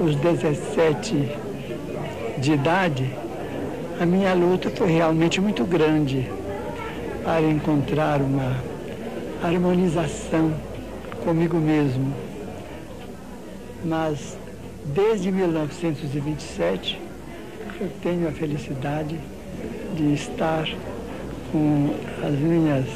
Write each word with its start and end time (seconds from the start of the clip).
os 0.00 0.16
17 0.16 1.30
de 2.38 2.52
idade, 2.52 3.10
a 4.00 4.04
minha 4.04 4.34
luta 4.34 4.70
foi 4.70 4.90
realmente 4.90 5.40
muito 5.40 5.64
grande 5.64 6.28
para 7.22 7.42
encontrar 7.42 8.20
uma 8.20 8.56
harmonização 9.42 10.52
comigo 11.24 11.56
mesmo. 11.56 12.12
Mas 13.84 14.36
desde 14.86 15.30
1927 15.30 17.00
eu 17.80 17.90
tenho 18.02 18.28
a 18.28 18.32
felicidade 18.32 19.18
de 19.96 20.12
estar 20.12 20.68
com 21.52 21.94
as 22.22 22.32
minhas 22.32 22.86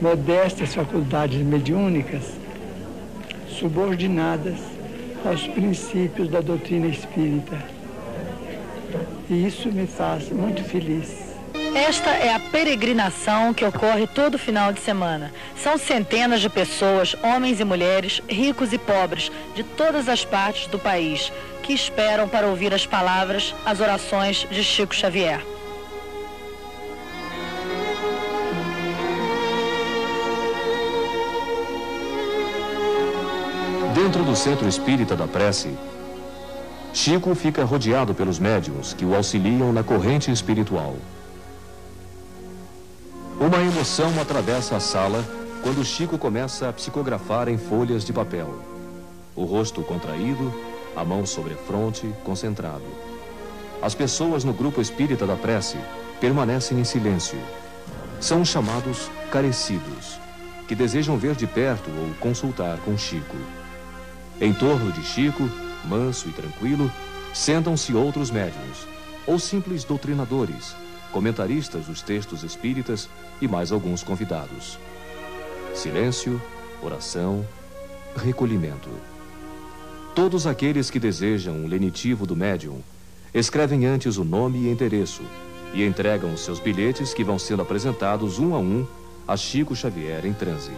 modestas 0.00 0.74
faculdades 0.74 1.42
mediúnicas 1.42 2.22
subordinadas 3.48 4.69
aos 5.24 5.46
princípios 5.48 6.28
da 6.28 6.40
doutrina 6.40 6.86
espírita. 6.86 7.58
E 9.28 9.46
isso 9.46 9.70
me 9.70 9.86
faz 9.86 10.28
muito 10.30 10.62
feliz. 10.64 11.30
Esta 11.74 12.10
é 12.10 12.34
a 12.34 12.40
peregrinação 12.40 13.54
que 13.54 13.64
ocorre 13.64 14.06
todo 14.08 14.38
final 14.38 14.72
de 14.72 14.80
semana. 14.80 15.32
São 15.56 15.78
centenas 15.78 16.40
de 16.40 16.48
pessoas, 16.48 17.14
homens 17.22 17.60
e 17.60 17.64
mulheres, 17.64 18.20
ricos 18.28 18.72
e 18.72 18.78
pobres, 18.78 19.30
de 19.54 19.62
todas 19.62 20.08
as 20.08 20.24
partes 20.24 20.66
do 20.66 20.80
país, 20.80 21.32
que 21.62 21.72
esperam 21.72 22.28
para 22.28 22.48
ouvir 22.48 22.74
as 22.74 22.86
palavras, 22.86 23.54
as 23.64 23.80
orações 23.80 24.46
de 24.50 24.64
Chico 24.64 24.94
Xavier. 24.94 25.40
Dentro 34.02 34.24
do 34.24 34.34
centro 34.34 34.66
espírita 34.66 35.14
da 35.14 35.28
prece, 35.28 35.76
Chico 36.94 37.34
fica 37.34 37.62
rodeado 37.66 38.14
pelos 38.14 38.38
médiuns 38.38 38.94
que 38.94 39.04
o 39.04 39.14
auxiliam 39.14 39.74
na 39.74 39.82
corrente 39.82 40.32
espiritual. 40.32 40.96
Uma 43.38 43.58
emoção 43.58 44.10
atravessa 44.18 44.76
a 44.76 44.80
sala 44.80 45.22
quando 45.62 45.84
Chico 45.84 46.16
começa 46.16 46.66
a 46.66 46.72
psicografar 46.72 47.46
em 47.46 47.58
folhas 47.58 48.02
de 48.02 48.10
papel. 48.10 48.64
O 49.36 49.44
rosto 49.44 49.82
contraído, 49.82 50.50
a 50.96 51.04
mão 51.04 51.26
sobre 51.26 51.52
a 51.52 51.58
fronte, 51.58 52.10
concentrado. 52.24 52.86
As 53.82 53.94
pessoas 53.94 54.44
no 54.44 54.54
grupo 54.54 54.80
espírita 54.80 55.26
da 55.26 55.36
prece 55.36 55.76
permanecem 56.18 56.80
em 56.80 56.84
silêncio. 56.84 57.38
São 58.18 58.46
chamados 58.46 59.10
carecidos, 59.30 60.18
que 60.66 60.74
desejam 60.74 61.18
ver 61.18 61.34
de 61.34 61.46
perto 61.46 61.90
ou 61.90 62.14
consultar 62.14 62.78
com 62.78 62.96
Chico. 62.96 63.36
Em 64.40 64.54
torno 64.54 64.90
de 64.90 65.02
Chico, 65.02 65.48
manso 65.84 66.28
e 66.28 66.32
tranquilo, 66.32 66.90
sentam-se 67.34 67.94
outros 67.94 68.30
médiuns, 68.30 68.86
ou 69.26 69.38
simples 69.38 69.84
doutrinadores, 69.84 70.74
comentaristas 71.12 71.86
dos 71.86 72.00
textos 72.00 72.42
espíritas 72.42 73.08
e 73.40 73.46
mais 73.46 73.70
alguns 73.70 74.02
convidados. 74.02 74.78
Silêncio, 75.74 76.40
oração, 76.82 77.46
recolhimento. 78.16 78.88
Todos 80.14 80.46
aqueles 80.46 80.90
que 80.90 80.98
desejam 80.98 81.54
um 81.54 81.66
lenitivo 81.66 82.26
do 82.26 82.34
médium 82.34 82.80
escrevem 83.34 83.84
antes 83.84 84.16
o 84.16 84.24
nome 84.24 84.60
e 84.60 84.70
endereço 84.70 85.22
e 85.74 85.84
entregam 85.84 86.32
os 86.32 86.40
seus 86.40 86.58
bilhetes 86.58 87.12
que 87.12 87.22
vão 87.22 87.38
sendo 87.38 87.62
apresentados 87.62 88.38
um 88.38 88.54
a 88.54 88.58
um 88.58 88.86
a 89.28 89.36
Chico 89.36 89.76
Xavier 89.76 90.24
em 90.24 90.32
transe. 90.32 90.72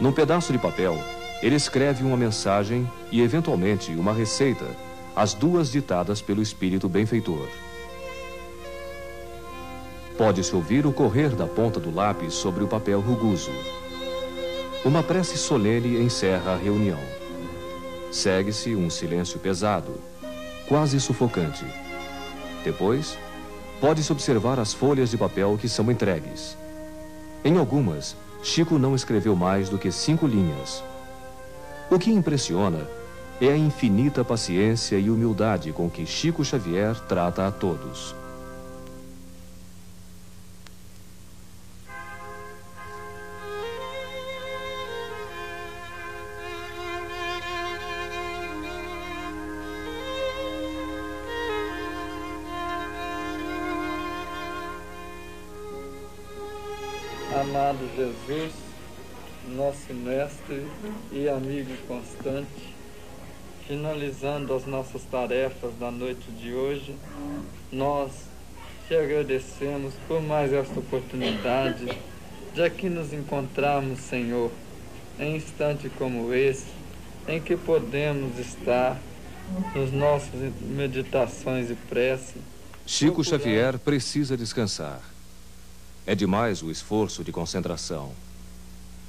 Num 0.00 0.12
pedaço 0.12 0.52
de 0.52 0.58
papel, 0.58 0.96
ele 1.42 1.56
escreve 1.56 2.04
uma 2.04 2.16
mensagem 2.16 2.88
e, 3.10 3.20
eventualmente, 3.20 3.90
uma 3.92 4.12
receita, 4.12 4.64
as 5.14 5.34
duas 5.34 5.72
ditadas 5.72 6.22
pelo 6.22 6.40
espírito 6.40 6.88
benfeitor. 6.88 7.48
Pode-se 10.16 10.54
ouvir 10.54 10.86
o 10.86 10.92
correr 10.92 11.30
da 11.30 11.46
ponta 11.46 11.80
do 11.80 11.92
lápis 11.92 12.34
sobre 12.34 12.62
o 12.62 12.68
papel 12.68 13.00
rugoso. 13.00 13.50
Uma 14.84 15.02
prece 15.02 15.36
solene 15.36 16.00
encerra 16.00 16.52
a 16.52 16.56
reunião. 16.56 17.00
Segue-se 18.12 18.76
um 18.76 18.88
silêncio 18.88 19.38
pesado, 19.40 19.98
quase 20.68 21.00
sufocante. 21.00 21.64
Depois, 22.62 23.18
pode-se 23.80 24.12
observar 24.12 24.60
as 24.60 24.72
folhas 24.72 25.10
de 25.10 25.16
papel 25.16 25.58
que 25.60 25.68
são 25.68 25.90
entregues. 25.90 26.56
Em 27.44 27.58
algumas, 27.58 28.14
Chico 28.42 28.78
não 28.78 28.94
escreveu 28.94 29.34
mais 29.34 29.68
do 29.68 29.78
que 29.78 29.90
cinco 29.90 30.26
linhas, 30.26 30.84
o 31.94 31.98
que 31.98 32.10
impressiona 32.10 32.88
é 33.38 33.48
a 33.48 33.56
infinita 33.56 34.24
paciência 34.24 34.96
e 34.98 35.10
humildade 35.10 35.72
com 35.72 35.90
que 35.90 36.06
Chico 36.06 36.42
Xavier 36.42 36.98
trata 37.00 37.46
a 37.46 37.50
todos. 37.50 38.14
Amado 57.38 57.86
Jesus, 57.94 58.61
nosso 59.52 59.92
mestre 59.92 60.66
e 61.12 61.28
amigo 61.28 61.70
constante, 61.86 62.74
finalizando 63.66 64.54
as 64.54 64.66
nossas 64.66 65.02
tarefas 65.04 65.74
da 65.78 65.90
noite 65.90 66.30
de 66.32 66.52
hoje, 66.52 66.94
nós 67.70 68.10
te 68.88 68.94
agradecemos 68.94 69.94
por 70.08 70.20
mais 70.20 70.52
esta 70.52 70.78
oportunidade 70.78 71.86
de 72.54 72.62
aqui 72.62 72.88
nos 72.88 73.12
encontrarmos, 73.12 74.00
Senhor, 74.00 74.50
em 75.18 75.36
instante 75.36 75.88
como 75.90 76.34
esse, 76.34 76.66
em 77.28 77.40
que 77.40 77.56
podemos 77.56 78.38
estar 78.38 79.00
nos 79.74 79.92
nossas 79.92 80.52
meditações 80.60 81.70
e 81.70 81.74
prece. 81.74 82.34
Chico 82.86 83.22
Xavier 83.22 83.78
precisa 83.78 84.36
descansar. 84.36 85.00
É 86.06 86.14
demais 86.14 86.62
o 86.62 86.70
esforço 86.70 87.22
de 87.22 87.30
concentração. 87.30 88.12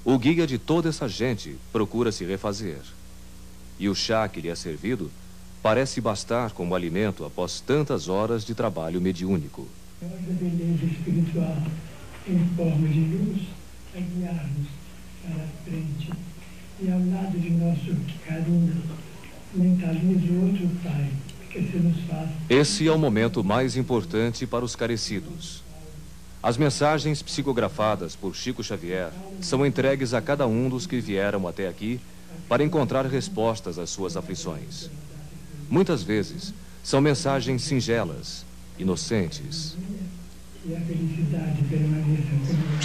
O 0.05 0.17
guia 0.17 0.45
de 0.45 0.57
toda 0.57 0.89
essa 0.89 1.07
gente 1.07 1.55
procura 1.71 2.11
se 2.11 2.25
refazer. 2.25 2.81
E 3.79 3.87
o 3.87 3.95
chá 3.95 4.27
que 4.27 4.41
lhe 4.41 4.49
é 4.49 4.55
servido 4.55 5.09
parece 5.61 6.01
bastar 6.01 6.51
como 6.51 6.75
alimento 6.75 7.23
após 7.23 7.61
tantas 7.61 8.09
horas 8.09 8.43
de 8.43 8.53
trabalho 8.53 8.99
mediúnico. 8.99 9.65
Beleza 10.01 10.85
espiritual 10.85 11.57
em 12.27 12.45
forma 12.57 12.87
de 12.89 12.99
luz 12.99 13.43
a 13.95 13.99
guiar-nos 13.99 14.67
para 15.21 15.43
a 15.43 15.47
frente 15.63 16.11
e 16.81 16.91
ao 16.91 16.99
lado 16.99 17.39
de 17.39 17.49
nosso 17.51 17.95
carinho 18.25 18.83
mentaliza 19.53 20.33
o 20.33 20.47
outro 20.47 20.69
Pai 20.83 21.09
que 21.49 21.61
se 21.61 21.77
nos 21.77 21.97
faz. 22.09 22.29
Esse 22.49 22.87
é 22.87 22.91
o 22.91 22.99
momento 22.99 23.41
mais 23.41 23.77
importante 23.77 24.45
para 24.45 24.65
os 24.65 24.75
carecidos. 24.75 25.63
As 26.43 26.57
mensagens 26.57 27.21
psicografadas 27.21 28.17
por 28.17 28.35
Chico 28.35 28.61
Xavier 28.61 29.11
são 29.39 29.65
entregues 29.65 30.13
a 30.13 30.21
cada 30.21 30.45
um 30.45 30.67
dos 30.67 30.85
que 30.85 30.99
vieram 30.99 31.47
até 31.47 31.69
aqui 31.69 32.01
para 32.49 32.61
encontrar 32.61 33.05
respostas 33.05 33.79
às 33.79 33.89
suas 33.89 34.17
aflições. 34.17 34.89
Muitas 35.69 36.03
vezes 36.03 36.53
são 36.83 36.99
mensagens 36.99 37.61
singelas, 37.61 38.43
inocentes. 38.77 39.77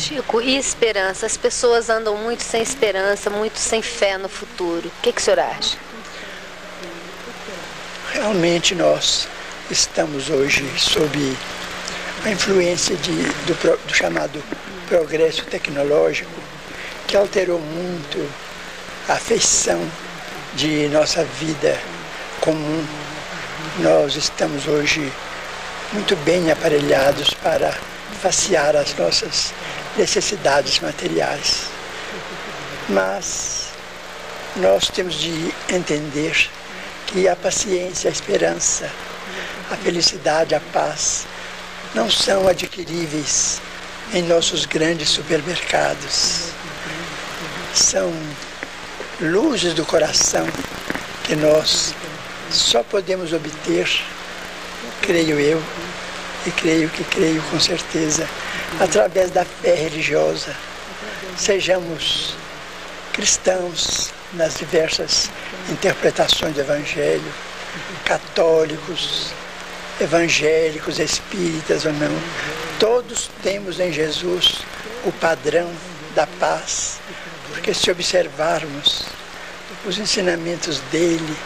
Chico, 0.01 0.41
e 0.41 0.57
esperança? 0.57 1.27
As 1.27 1.37
pessoas 1.37 1.91
andam 1.91 2.17
muito 2.17 2.45
sem 2.45 2.63
esperança, 2.63 3.29
muito 3.29 3.59
sem 3.59 3.83
fé 3.83 4.17
no 4.17 4.29
futuro. 4.29 4.87
O 4.87 5.03
que, 5.03 5.13
que 5.13 5.21
o 5.21 5.25
senhor 5.25 5.41
acha? 5.41 5.77
Realmente 8.13 8.77
nós 8.77 9.27
estamos 9.69 10.31
hoje 10.31 10.65
sob 10.79 11.37
a 12.29 12.31
influência 12.31 12.95
de, 12.97 13.11
do, 13.47 13.87
do 13.87 13.95
chamado 13.95 14.43
progresso 14.87 15.47
tecnológico, 15.47 16.31
que 17.07 17.17
alterou 17.17 17.59
muito 17.59 18.31
a 19.09 19.17
feição 19.17 19.81
de 20.55 20.89
nossa 20.89 21.25
vida 21.25 21.79
comum. 22.43 22.87
Nós 23.79 24.15
estamos 24.15 24.67
hoje 24.69 25.11
muito 25.95 26.15
bem 26.17 26.51
aparelhados 26.51 27.33
para 27.33 27.73
facear 28.21 28.77
as 28.77 28.95
nossas 28.95 29.55
necessidades 29.97 30.81
materiais. 30.81 31.63
Mas 32.91 33.71
nós 34.57 34.89
temos 34.89 35.15
de 35.15 35.55
entender 35.71 36.51
que 37.07 37.27
a 37.27 37.35
paciência, 37.35 38.11
a 38.11 38.13
esperança, 38.13 38.91
a 39.71 39.77
felicidade, 39.77 40.55
a 40.55 40.61
paz 40.61 41.27
não 41.95 42.11
são 42.11 42.47
adquiríveis 42.47 43.61
em 44.13 44.23
nossos 44.23 44.67
grandes 44.67 45.09
supermercados. 45.09 46.51
São 47.75 48.13
luzes 49.21 49.75
do 49.75 49.85
coração 49.85 50.47
que 51.25 51.37
nós 51.37 51.95
só 52.51 52.83
podemos 52.83 53.33
obter, 53.33 53.89
creio 55.03 55.39
eu, 55.39 55.63
e 56.47 56.51
creio 56.53 56.89
que 56.89 57.05
creio 57.05 57.43
com 57.51 57.61
certeza, 57.61 58.27
através 58.81 59.31
da 59.31 59.45
fé 59.45 59.75
religiosa. 59.75 60.55
Sejamos 61.37 62.35
cristãos 63.13 64.11
nas 64.33 64.57
diversas 64.57 65.31
interpretações 65.71 66.55
do 66.55 66.61
Evangelho, 66.61 67.33
católicos, 68.05 69.33
evangélicos, 70.01 70.99
espíritas 70.99 71.85
ou 71.85 71.93
não, 71.93 72.13
todos 72.79 73.31
temos 73.43 73.81
em 73.81 73.93
Jesus 73.93 74.61
o 75.05 75.13
padrão 75.13 75.71
da 76.15 76.27
paz, 76.27 76.99
porque 77.49 77.75
se 77.75 77.91
observarmos 77.91 79.05
os 79.85 79.99
ensinamentos 79.99 80.81
dele, 80.91 81.37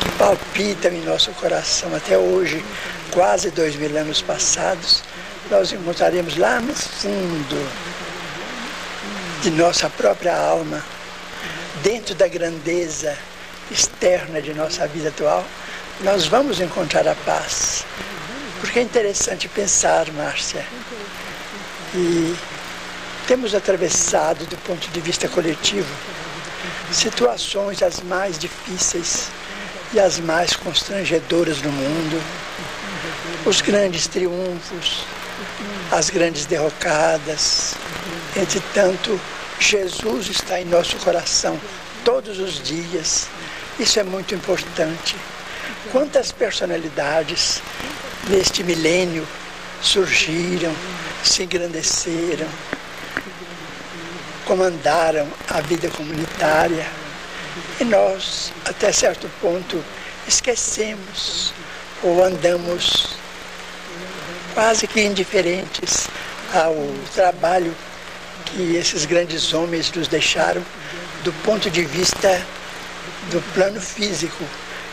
que 0.00 0.10
palpitam 0.12 0.92
em 0.92 1.02
nosso 1.02 1.30
coração 1.32 1.94
até 1.94 2.16
hoje, 2.16 2.64
quase 3.10 3.50
dois 3.50 3.76
mil 3.76 3.96
anos 3.96 4.22
passados, 4.22 5.02
nós 5.50 5.72
encontraremos 5.72 6.36
lá 6.36 6.60
no 6.60 6.74
fundo 6.74 7.70
de 9.42 9.50
nossa 9.50 9.88
própria 9.90 10.36
alma, 10.36 10.84
dentro 11.82 12.14
da 12.14 12.26
grandeza 12.26 13.16
externa 13.70 14.40
de 14.40 14.52
nossa 14.54 14.86
vida 14.88 15.08
atual, 15.08 15.44
nós 16.00 16.26
vamos 16.26 16.60
encontrar 16.60 17.06
a 17.08 17.14
paz. 17.14 17.84
Porque 18.60 18.78
é 18.78 18.82
interessante 18.82 19.48
pensar, 19.48 20.10
Márcia, 20.12 20.64
e 21.94 22.34
temos 23.26 23.54
atravessado, 23.54 24.46
do 24.46 24.56
ponto 24.58 24.88
de 24.88 25.00
vista 25.00 25.28
coletivo, 25.28 25.92
situações 26.92 27.82
as 27.82 28.00
mais 28.00 28.38
difíceis 28.38 29.28
e 29.92 30.00
as 30.00 30.18
mais 30.18 30.54
constrangedoras 30.54 31.60
do 31.60 31.70
mundo, 31.70 32.22
os 33.44 33.60
grandes 33.60 34.06
triunfos, 34.06 35.04
as 35.90 36.10
grandes 36.10 36.46
derrocadas. 36.46 37.74
Entretanto, 38.34 39.20
Jesus 39.58 40.28
está 40.28 40.60
em 40.60 40.64
nosso 40.64 40.96
coração 40.98 41.58
todos 42.04 42.38
os 42.38 42.62
dias. 42.62 43.28
Isso 43.78 43.98
é 43.98 44.02
muito 44.02 44.34
importante. 44.34 45.16
Quantas 45.92 46.32
personalidades 46.32 47.62
neste 48.28 48.64
milênio 48.64 49.26
surgiram, 49.80 50.74
se 51.22 51.44
engrandeceram, 51.44 52.48
comandaram 54.44 55.28
a 55.48 55.60
vida 55.60 55.88
comunitária 55.90 56.86
e 57.80 57.84
nós, 57.84 58.52
até 58.64 58.90
certo 58.90 59.30
ponto, 59.40 59.82
esquecemos 60.26 61.52
ou 62.02 62.22
andamos 62.22 63.16
quase 64.54 64.86
que 64.86 65.00
indiferentes 65.00 66.08
ao 66.52 66.74
trabalho 67.14 67.74
que 68.46 68.76
esses 68.76 69.04
grandes 69.04 69.52
homens 69.52 69.92
nos 69.92 70.08
deixaram 70.08 70.62
do 71.22 71.32
ponto 71.44 71.70
de 71.70 71.84
vista 71.84 72.40
do 73.30 73.40
plano 73.52 73.80
físico. 73.80 74.44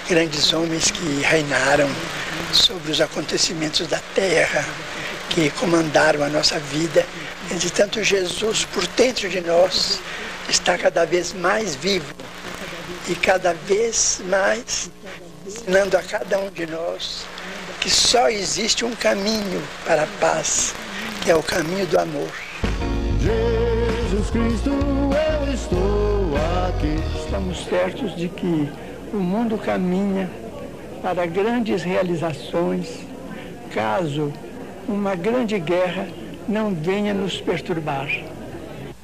Grandes 0.07 0.51
homens 0.53 0.91
que 0.91 1.21
reinaram 1.21 1.89
sobre 2.51 2.91
os 2.91 2.99
acontecimentos 2.99 3.87
da 3.87 3.99
terra, 4.13 4.65
que 5.29 5.49
comandaram 5.51 6.23
a 6.23 6.29
nossa 6.29 6.59
vida. 6.59 7.05
Entretanto, 7.49 8.03
Jesus, 8.03 8.65
por 8.65 8.85
dentro 8.87 9.29
de 9.29 9.41
nós, 9.41 9.99
está 10.49 10.77
cada 10.77 11.05
vez 11.05 11.33
mais 11.33 11.75
vivo 11.75 12.13
e 13.07 13.15
cada 13.15 13.53
vez 13.53 14.21
mais 14.25 14.91
ensinando 15.45 15.97
a 15.97 16.03
cada 16.03 16.39
um 16.39 16.49
de 16.49 16.65
nós 16.65 17.25
que 17.79 17.89
só 17.89 18.29
existe 18.29 18.85
um 18.85 18.95
caminho 18.95 19.61
para 19.85 20.03
a 20.03 20.07
paz, 20.19 20.73
que 21.21 21.29
é 21.29 21.35
o 21.35 21.43
caminho 21.43 21.85
do 21.87 21.99
amor. 21.99 22.29
Jesus 23.19 24.29
Cristo, 24.29 24.69
eu 24.69 25.53
estou 25.53 26.33
aqui. 26.65 26.95
Estamos 27.25 27.65
certos 27.65 28.15
de 28.15 28.29
que 28.29 28.71
o 29.13 29.17
mundo 29.17 29.59
caminha 29.59 30.29
para 31.01 31.25
grandes 31.27 31.83
realizações, 31.83 32.87
caso 33.71 34.33
uma 34.87 35.13
grande 35.13 35.59
guerra 35.59 36.07
não 36.47 36.73
venha 36.73 37.13
nos 37.13 37.39
perturbar. 37.39 38.09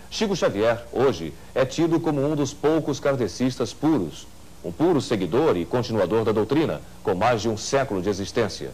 Chico 0.09 0.35
Xavier, 0.35 0.83
hoje, 0.91 1.31
é 1.53 1.63
tido 1.63 1.99
como 1.99 2.25
um 2.25 2.35
dos 2.35 2.51
poucos 2.51 2.99
kardecistas 2.99 3.71
puros, 3.71 4.27
um 4.65 4.71
puro 4.71 4.99
seguidor 4.99 5.55
e 5.55 5.63
continuador 5.65 6.25
da 6.25 6.31
doutrina, 6.31 6.81
com 7.03 7.13
mais 7.13 7.43
de 7.43 7.49
um 7.49 7.55
século 7.55 8.01
de 8.01 8.09
existência. 8.09 8.71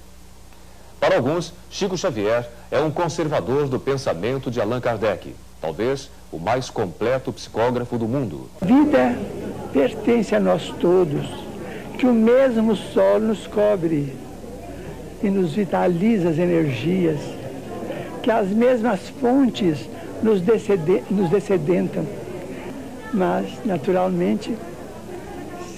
Para 1.00 1.18
alguns, 1.18 1.54
Chico 1.70 1.98
Xavier 1.98 2.50
é 2.72 2.80
um 2.80 2.90
conservador 2.90 3.68
do 3.68 3.80
pensamento 3.80 4.50
de 4.50 4.62
Allan 4.62 4.80
Kardec, 4.80 5.36
talvez 5.60 6.10
o 6.32 6.40
mais 6.40 6.70
completo 6.70 7.34
psicógrafo 7.34 7.98
do 7.98 8.08
mundo. 8.08 8.50
Vida 8.62 9.18
pertence 9.76 10.34
a 10.34 10.40
nós 10.40 10.74
todos, 10.80 11.28
que 11.98 12.06
o 12.06 12.14
mesmo 12.14 12.78
sol 12.78 13.20
nos 13.20 13.46
cobre 13.46 14.14
e 15.22 15.30
nos 15.30 15.54
vitaliza 15.54 16.30
as 16.30 16.40
energias, 16.40 17.20
que 18.24 18.32
as 18.32 18.48
mesmas 18.48 19.10
fontes 19.20 19.90
nos, 20.24 20.42
nos 21.12 21.30
descedentam. 21.30 22.06
Mas, 23.14 23.48
naturalmente, 23.66 24.56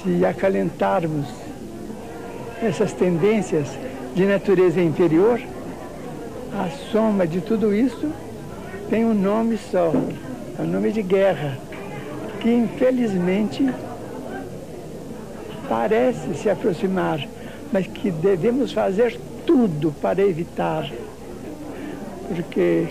se 0.03 0.23
acalentarmos 0.23 1.25
essas 2.61 2.93
tendências 2.93 3.67
de 4.13 4.25
natureza 4.25 4.79
inferior, 4.79 5.41
a 6.53 6.69
soma 6.91 7.25
de 7.25 7.41
tudo 7.41 7.73
isso 7.73 8.11
tem 8.91 9.03
um 9.03 9.13
nome 9.15 9.57
só, 9.57 9.91
é 10.57 10.61
o 10.61 10.65
nome 10.65 10.91
de 10.91 11.01
guerra, 11.01 11.57
que 12.39 12.53
infelizmente 12.53 13.67
parece 15.67 16.33
se 16.35 16.49
aproximar, 16.49 17.25
mas 17.71 17.87
que 17.87 18.09
devemos 18.11 18.71
fazer 18.71 19.19
tudo 19.45 19.93
para 20.01 20.21
evitar, 20.21 20.89
porque 22.27 22.87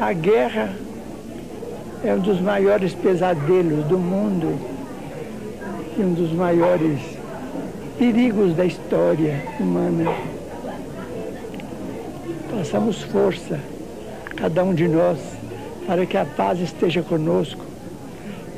a 0.00 0.12
guerra 0.12 0.74
é 2.04 2.12
um 2.12 2.18
dos 2.18 2.40
maiores 2.40 2.94
pesadelos 2.94 3.84
do 3.86 3.98
mundo 3.98 4.58
e 5.98 6.02
um 6.02 6.12
dos 6.12 6.32
maiores 6.32 7.00
perigos 7.98 8.54
da 8.54 8.64
história 8.66 9.42
humana. 9.58 10.12
Façamos 12.50 13.02
força, 13.02 13.58
cada 14.36 14.62
um 14.62 14.74
de 14.74 14.86
nós, 14.86 15.18
para 15.86 16.04
que 16.04 16.16
a 16.16 16.24
paz 16.24 16.60
esteja 16.60 17.02
conosco 17.02 17.64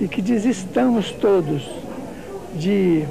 e 0.01 0.09
que 0.09 0.21
desistamos 0.21 1.13
todos 1.13 1.78
de 2.55 3.05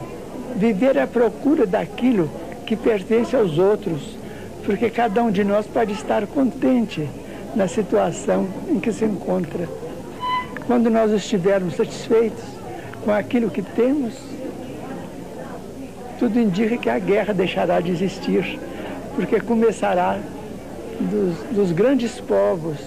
viver 0.55 0.97
à 0.97 1.05
procura 1.05 1.65
daquilo 1.65 2.29
que 2.65 2.75
pertence 2.75 3.35
aos 3.35 3.57
outros, 3.57 4.17
porque 4.65 4.89
cada 4.89 5.23
um 5.23 5.31
de 5.31 5.43
nós 5.43 5.65
pode 5.65 5.93
estar 5.93 6.25
contente 6.27 7.07
na 7.55 7.67
situação 7.67 8.47
em 8.69 8.79
que 8.79 8.91
se 8.91 9.05
encontra. 9.05 9.67
Quando 10.65 10.89
nós 10.89 11.11
estivermos 11.11 11.75
satisfeitos 11.75 12.43
com 13.05 13.11
aquilo 13.11 13.49
que 13.49 13.61
temos, 13.61 14.13
tudo 16.19 16.39
indica 16.39 16.77
que 16.77 16.89
a 16.89 16.99
guerra 16.99 17.33
deixará 17.33 17.79
de 17.79 17.91
existir, 17.91 18.59
porque 19.15 19.39
começará 19.39 20.19
dos, 20.99 21.55
dos 21.55 21.71
grandes 21.71 22.19
povos. 22.19 22.77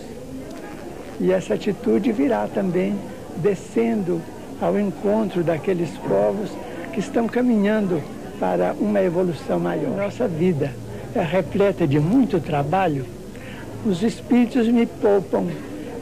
E 1.21 1.33
essa 1.33 1.54
atitude 1.54 2.12
virá 2.12 2.49
também 2.52 2.97
descendo 3.37 4.21
ao 4.60 4.78
encontro 4.78 5.42
daqueles 5.42 5.90
povos 6.06 6.50
que 6.92 7.00
estão 7.00 7.26
caminhando 7.26 8.02
para 8.38 8.74
uma 8.78 9.00
evolução 9.00 9.58
maior. 9.58 9.96
Nossa 9.96 10.26
vida 10.26 10.72
é 11.14 11.22
repleta 11.22 11.86
de 11.86 11.98
muito 11.98 12.40
trabalho 12.40 13.04
os 13.84 14.02
espíritos 14.02 14.68
me 14.68 14.84
poupam 14.84 15.46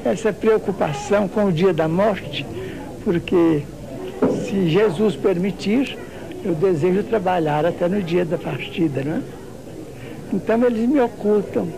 essa 0.05 0.33
preocupação 0.33 1.29
com 1.29 1.45
o 1.45 1.53
dia 1.53 1.73
da 1.73 1.87
morte, 1.87 2.45
porque 3.05 3.63
se 4.45 4.69
Jesus 4.69 5.15
permitir, 5.15 5.97
eu 6.45 6.55
desejo 6.55 7.05
trabalhar 7.05 7.65
até 7.65 7.89
no 7.89 8.03
dia 8.03 8.25
da 8.25 8.37
partida, 8.37 9.03
não 9.05 9.17
é? 9.17 9.21
Então 10.33 10.65
eles 10.65 10.89
me 10.89 11.01
ocultam 11.01 11.69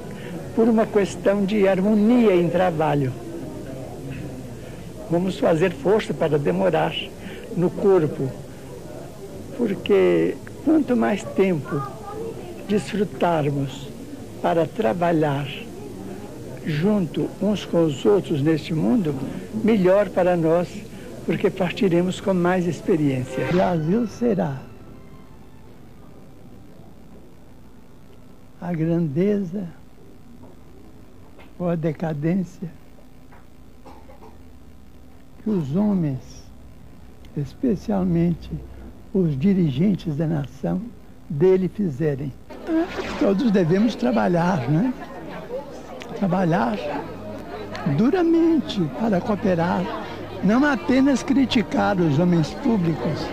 por 0.57 0.69
uma 0.69 0.87
questão 0.87 1.45
de 1.45 1.69
harmonia 1.69 2.35
em 2.35 2.49
trabalho. 2.49 3.13
Vamos 5.11 5.39
fazer 5.39 5.73
força 5.73 6.15
para 6.15 6.39
demorar 6.39 6.95
no 7.57 7.69
corpo, 7.69 8.31
porque 9.57 10.37
quanto 10.65 10.97
mais 10.97 11.23
tempo 11.23 11.83
desfrutarmos 12.69 13.89
para 14.41 14.67
trabalhar 14.67 15.49
junto 16.65 17.29
uns 17.43 17.65
com 17.65 17.85
os 17.85 18.05
outros 18.07 18.41
neste 18.41 18.73
mundo, 18.73 19.15
melhor 19.65 20.09
para 20.09 20.37
nós, 20.37 20.69
porque 21.27 21.51
partiremos 21.51 22.21
com 22.21 22.33
mais 22.33 22.67
experiência. 22.67 23.47
Brasil 23.47 24.07
será 24.07 24.59
a 28.61 28.73
grandeza 28.73 29.67
ou 31.59 31.69
a 31.69 31.75
decadência 31.75 32.71
que 35.43 35.51
os 35.51 35.75
homens, 35.75 36.43
especialmente 37.37 38.51
os 39.13 39.39
dirigentes 39.39 40.17
da 40.17 40.27
nação, 40.27 40.81
dele 41.29 41.69
fizerem. 41.69 42.33
Todos 43.19 43.51
devemos 43.51 43.95
trabalhar, 43.95 44.69
né? 44.69 44.93
Trabalhar 46.19 46.77
duramente 47.97 48.83
para 49.01 49.21
cooperar, 49.21 49.83
não 50.45 50.65
apenas 50.65 51.23
criticar 51.23 51.99
os 51.99 52.19
homens 52.19 52.53
públicos, 52.63 53.27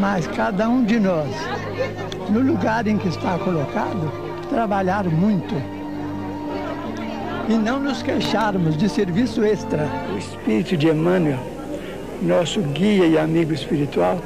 mas 0.00 0.26
cada 0.28 0.68
um 0.68 0.84
de 0.84 0.98
nós, 0.98 1.30
no 2.30 2.40
lugar 2.40 2.86
em 2.86 2.96
que 2.96 3.08
está 3.08 3.38
colocado, 3.38 4.10
trabalhar 4.48 5.04
muito 5.04 5.79
e 7.50 7.54
não 7.54 7.80
nos 7.80 8.00
queixarmos 8.00 8.76
de 8.76 8.88
serviço 8.88 9.44
extra. 9.44 9.88
O 10.14 10.18
espírito 10.18 10.76
de 10.76 10.86
Emmanuel, 10.86 11.40
nosso 12.22 12.60
guia 12.60 13.06
e 13.06 13.18
amigo 13.18 13.52
espiritual, 13.52 14.22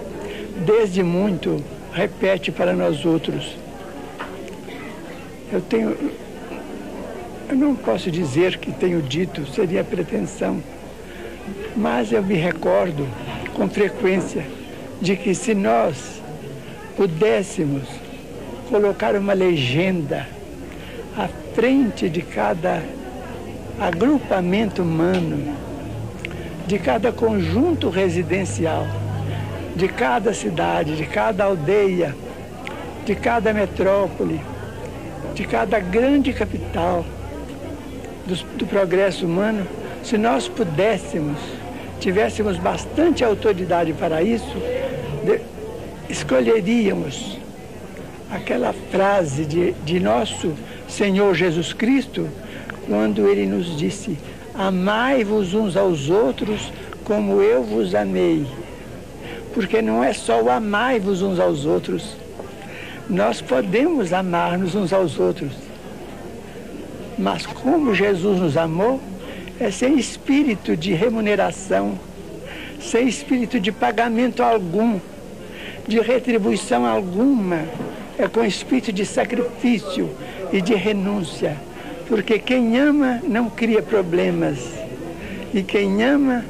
desde 0.66 1.02
muito 1.02 1.64
repete 1.90 2.52
para 2.52 2.74
nós 2.74 3.06
outros. 3.06 3.56
Eu 5.50 5.62
tenho 5.62 5.96
eu 7.48 7.56
não 7.56 7.74
posso 7.74 8.10
dizer 8.10 8.58
que 8.58 8.72
tenho 8.72 9.00
dito, 9.00 9.46
seria 9.46 9.82
pretensão, 9.82 10.62
mas 11.76 12.12
eu 12.12 12.22
me 12.22 12.34
recordo 12.34 13.06
com 13.54 13.68
frequência 13.68 14.44
de 15.00 15.16
que 15.16 15.34
se 15.34 15.54
nós 15.54 16.20
pudéssemos 16.94 17.84
colocar 18.68 19.14
uma 19.14 19.32
legenda 19.32 20.26
à 21.16 21.28
frente 21.54 22.08
de 22.08 22.22
cada 22.22 22.82
agrupamento 23.80 24.82
humano, 24.82 25.54
de 26.66 26.78
cada 26.78 27.12
conjunto 27.12 27.90
residencial, 27.90 28.86
de 29.76 29.88
cada 29.88 30.32
cidade, 30.32 30.96
de 30.96 31.06
cada 31.06 31.44
aldeia, 31.44 32.14
de 33.04 33.14
cada 33.14 33.52
metrópole, 33.52 34.40
de 35.34 35.44
cada 35.44 35.78
grande 35.78 36.32
capital 36.32 37.04
do, 38.26 38.34
do 38.56 38.66
progresso 38.66 39.26
humano, 39.26 39.66
se 40.02 40.16
nós 40.16 40.48
pudéssemos, 40.48 41.38
tivéssemos 42.00 42.56
bastante 42.56 43.24
autoridade 43.24 43.92
para 43.92 44.22
isso, 44.22 44.56
de, 45.24 45.40
escolheríamos 46.08 47.38
aquela 48.30 48.72
frase 48.90 49.44
de, 49.44 49.72
de 49.84 50.00
nosso 50.00 50.52
Senhor 50.88 51.34
Jesus 51.34 51.72
Cristo, 51.72 52.28
quando 52.86 53.28
ele 53.28 53.46
nos 53.46 53.76
disse: 53.76 54.18
Amai-vos 54.54 55.54
uns 55.54 55.76
aos 55.76 56.08
outros 56.08 56.72
como 57.04 57.42
eu 57.42 57.62
vos 57.62 57.94
amei. 57.94 58.46
Porque 59.52 59.80
não 59.80 60.02
é 60.02 60.12
só 60.12 60.42
o 60.42 60.50
amai-vos 60.50 61.22
uns 61.22 61.38
aos 61.38 61.64
outros. 61.64 62.16
Nós 63.08 63.40
podemos 63.40 64.12
amar-nos 64.12 64.74
uns 64.74 64.92
aos 64.92 65.18
outros. 65.18 65.52
Mas 67.18 67.46
como 67.46 67.94
Jesus 67.94 68.40
nos 68.40 68.56
amou, 68.56 69.00
é 69.60 69.70
sem 69.70 69.96
espírito 69.98 70.76
de 70.76 70.92
remuneração, 70.92 71.98
sem 72.80 73.06
espírito 73.06 73.60
de 73.60 73.70
pagamento 73.70 74.42
algum, 74.42 74.98
de 75.86 76.00
retribuição 76.00 76.84
alguma, 76.84 77.62
é 78.18 78.26
com 78.26 78.44
espírito 78.44 78.92
de 78.92 79.06
sacrifício 79.06 80.10
e 80.52 80.60
de 80.60 80.74
renúncia. 80.74 81.56
Porque 82.08 82.38
quem 82.38 82.78
ama 82.78 83.20
não 83.26 83.48
cria 83.48 83.82
problemas. 83.82 84.58
E 85.52 85.62
quem 85.62 86.02
ama 86.02 86.44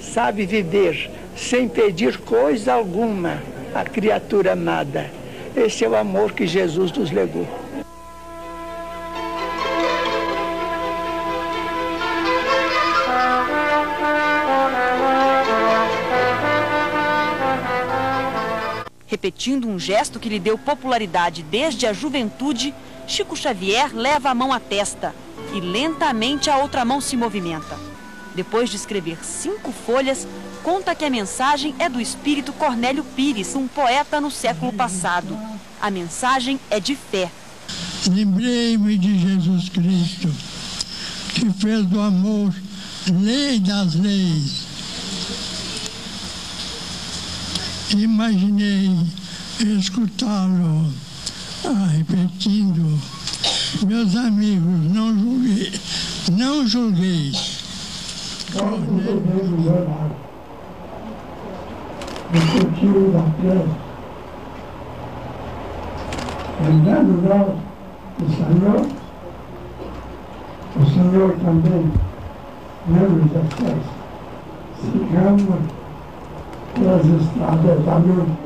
sabe 0.00 0.46
viver 0.46 1.10
sem 1.36 1.68
pedir 1.68 2.18
coisa 2.18 2.72
alguma 2.72 3.42
à 3.74 3.84
criatura 3.84 4.52
amada. 4.52 5.10
Esse 5.56 5.84
é 5.84 5.88
o 5.88 5.96
amor 5.96 6.32
que 6.32 6.46
Jesus 6.46 6.92
nos 6.92 7.10
legou. 7.10 7.46
Repetindo 19.06 19.68
um 19.68 19.78
gesto 19.78 20.18
que 20.18 20.28
lhe 20.28 20.38
deu 20.38 20.56
popularidade 20.56 21.42
desde 21.42 21.86
a 21.86 21.92
juventude, 21.92 22.74
Chico 23.06 23.36
Xavier 23.36 23.94
leva 23.94 24.30
a 24.30 24.34
mão 24.34 24.52
à 24.52 24.60
testa 24.60 25.14
e 25.54 25.60
lentamente 25.60 26.48
a 26.48 26.58
outra 26.58 26.84
mão 26.84 27.00
se 27.00 27.16
movimenta. 27.16 27.78
Depois 28.34 28.70
de 28.70 28.76
escrever 28.76 29.18
cinco 29.22 29.72
folhas, 29.72 30.26
conta 30.62 30.94
que 30.94 31.04
a 31.04 31.10
mensagem 31.10 31.74
é 31.78 31.88
do 31.88 32.00
espírito 32.00 32.52
Cornélio 32.52 33.04
Pires, 33.04 33.54
um 33.54 33.68
poeta 33.68 34.20
no 34.20 34.30
século 34.30 34.72
passado. 34.72 35.36
A 35.80 35.90
mensagem 35.90 36.58
é 36.70 36.80
de 36.80 36.96
fé. 36.96 37.30
Lembrei-me 38.08 38.96
de 38.96 39.18
Jesus 39.18 39.68
Cristo, 39.68 40.32
que 41.34 41.50
fez 41.60 41.84
do 41.86 42.00
amor 42.00 42.54
lei 43.20 43.60
das 43.60 43.94
leis. 43.94 44.62
Imaginei 47.90 48.90
escutá-lo 49.60 50.92
ah, 51.64 51.86
repetindo, 51.96 52.98
meus 53.86 54.16
amigos, 54.16 54.92
não 54.92 55.16
julguei, 55.16 55.72
não 56.32 56.66
julguei. 56.66 57.30
Discutiu 62.32 63.12
da 63.12 63.22
fé, 63.40 63.64
lembrando 66.66 67.22
nós 67.28 67.72
do 68.18 68.26
Senhor, 68.36 68.86
o 70.74 70.84
Senhor 70.86 71.32
também 71.44 71.92
não 72.88 73.08
nos 73.10 73.26
esquece. 73.26 74.02
Sigamos 74.80 75.60
pelas 76.74 77.06
estradas 77.06 77.84
da 77.84 77.96
luz. 77.98 78.41